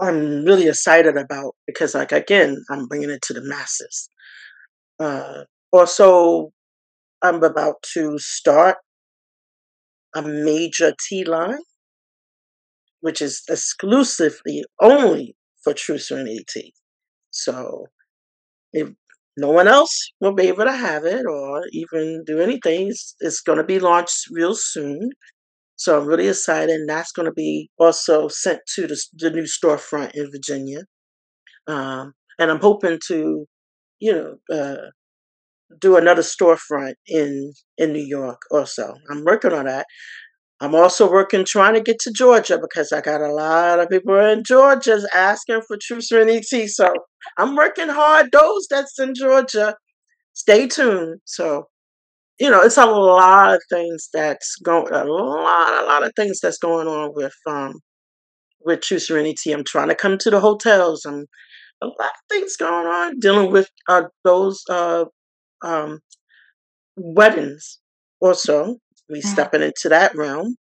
[0.00, 4.08] I'm really excited about because, like, again, I'm bringing it to the masses.
[5.00, 6.52] Uh, also,
[7.22, 8.78] I'm about to start
[10.14, 11.58] a major tea line,
[13.00, 16.74] which is exclusively only for True Serenity Tea.
[17.30, 17.86] So,
[18.72, 18.90] if
[19.36, 22.88] no one else will be able to have it or even do anything.
[22.88, 25.10] It's, it's going to be launched real soon.
[25.76, 26.70] So I'm really excited.
[26.70, 30.84] And that's going to be also sent to the, the new storefront in Virginia.
[31.66, 33.46] Um, and I'm hoping to,
[34.00, 34.90] you know, uh,
[35.80, 38.94] do another storefront in in New York also.
[39.10, 39.86] I'm working on that.
[40.60, 44.18] I'm also working trying to get to Georgia because I got a lot of people
[44.18, 46.66] in Georgia asking for troops True Serenity.
[46.66, 46.92] So
[47.36, 48.32] I'm working hard.
[48.32, 49.76] Those that's in Georgia,
[50.34, 51.20] stay tuned.
[51.24, 51.66] So,
[52.40, 56.40] you know, it's a lot of things that's going a lot, a lot of things
[56.40, 57.74] that's going on with um
[58.64, 59.52] with True Serenity.
[59.52, 61.04] I'm trying to come to the hotels.
[61.06, 61.26] I'm
[61.82, 65.04] a lot of things going on dealing with uh, those uh,
[65.62, 66.00] um,
[66.96, 67.80] weddings
[68.20, 68.76] also
[69.08, 69.22] we Mhm.
[69.22, 70.56] stepping into that realm.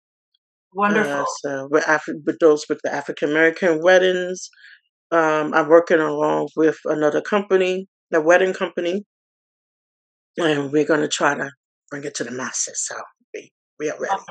[0.75, 1.21] Wonderful.
[1.23, 4.51] Uh, so with, Afri- with those with the African American weddings,
[5.11, 9.05] um, I'm working along with another company, the wedding company,
[10.39, 11.51] and we're going to try to
[11.91, 12.85] bring it to the masses.
[12.87, 12.97] So
[13.33, 14.13] we we are ready.
[14.15, 14.27] Awesome.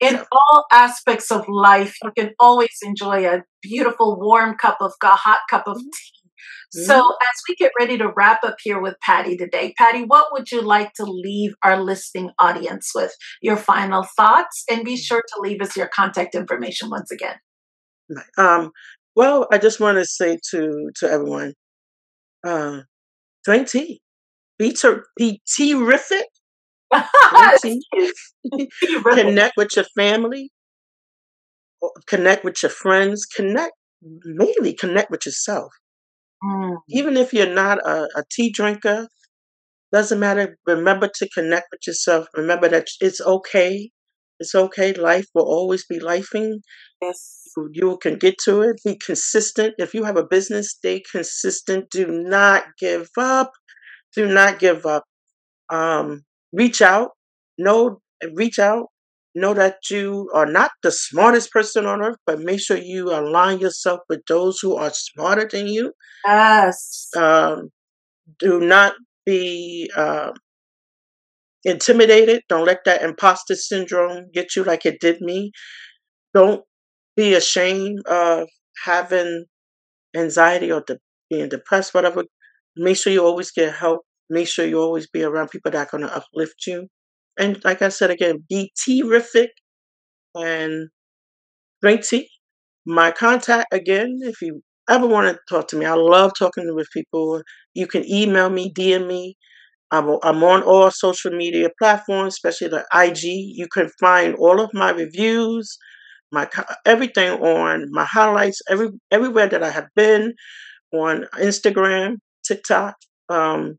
[0.00, 4.92] In So all aspects of life, you can always enjoy a beautiful, warm cup of
[5.02, 6.17] a hot cup of tea.
[6.70, 10.50] So, as we get ready to wrap up here with Patty today, Patty, what would
[10.50, 13.12] you like to leave our listening audience with?
[13.40, 17.36] Your final thoughts, and be sure to leave us your contact information once again.
[18.36, 18.70] Um,
[19.16, 21.54] well, I just want to say to to everyone,
[22.46, 22.80] uh,
[23.44, 24.00] drink tea.
[24.58, 26.26] Be ter- be terrific.
[27.62, 27.82] Tea.
[28.82, 29.12] Terrific.
[29.12, 30.50] connect with your family.
[32.06, 33.26] Connect with your friends.
[33.26, 33.72] Connect
[34.02, 35.72] mainly connect with yourself.
[36.44, 39.08] Mm, Even if you're not a, a tea drinker,
[39.92, 40.58] doesn't matter.
[40.66, 42.28] Remember to connect with yourself.
[42.36, 43.90] Remember that it's okay.
[44.40, 44.92] It's okay.
[44.94, 46.60] Life will always be lifing.
[47.02, 47.42] yes.
[47.56, 48.76] You you can get to it.
[48.84, 49.74] Be consistent.
[49.78, 51.90] If you have a business, stay consistent.
[51.90, 53.52] Do not give up.
[54.16, 55.04] Do not give up.
[55.70, 57.10] Um, reach out.
[57.58, 58.00] No,
[58.34, 58.88] reach out.
[59.40, 63.60] Know that you are not the smartest person on earth, but make sure you align
[63.60, 65.92] yourself with those who are smarter than you.
[66.26, 67.08] Yes.
[67.16, 67.70] Um,
[68.38, 70.32] do not be um,
[71.64, 72.42] intimidated.
[72.48, 75.52] Don't let that imposter syndrome get you like it did me.
[76.34, 76.62] Don't
[77.16, 78.48] be ashamed of
[78.84, 79.44] having
[80.16, 80.98] anxiety or de-
[81.30, 82.24] being depressed, whatever.
[82.76, 84.00] Make sure you always get help.
[84.30, 86.88] Make sure you always be around people that are going to uplift you.
[87.38, 89.50] And like I said again, be terrific
[90.34, 90.88] and
[91.82, 92.28] drink tea.
[92.86, 96.88] My contact again, if you ever want to talk to me, I love talking with
[96.92, 97.42] people.
[97.74, 99.36] You can email me, DM me.
[99.90, 103.22] I'm, on all social media platforms, especially the IG.
[103.22, 105.78] You can find all of my reviews,
[106.32, 106.48] my
[106.84, 110.34] everything on my highlights, every everywhere that I have been
[110.92, 112.16] on Instagram,
[112.46, 112.96] TikTok.
[113.30, 113.78] Um,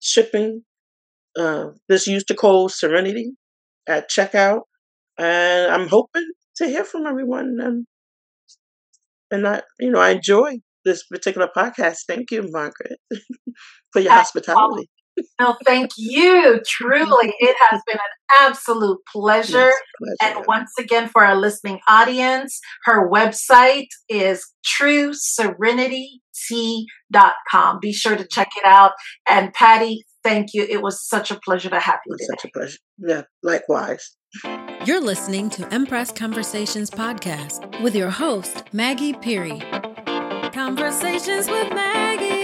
[0.01, 0.63] shipping.
[1.37, 3.33] Uh, just use the code Serenity
[3.87, 4.61] at checkout,
[5.17, 7.57] and I'm hoping to hear from everyone.
[7.61, 7.85] And
[9.31, 11.99] and I, you know, I enjoy this particular podcast.
[12.07, 12.99] Thank you, Margaret,
[13.93, 14.89] for your hospitality.
[15.39, 16.61] No, thank you.
[16.67, 19.67] Truly, it has been an absolute pleasure.
[19.67, 20.17] Yes, pleasure.
[20.37, 24.45] And once again, for our listening audience, her website is
[24.79, 27.79] trueserenitytea.com.
[27.81, 28.93] Be sure to check it out.
[29.29, 30.63] And Patty, thank you.
[30.63, 32.15] It was such a pleasure to have you.
[32.19, 32.77] Such a pleasure.
[32.97, 34.15] Yeah, likewise.
[34.85, 39.61] You're listening to Empress Conversations podcast with your host, Maggie Peary.
[40.51, 42.34] Conversations with Maggie.